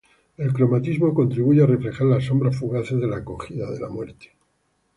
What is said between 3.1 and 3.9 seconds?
acogida de la